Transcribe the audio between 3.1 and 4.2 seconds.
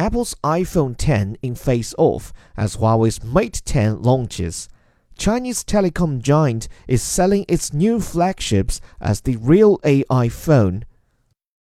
Mate 10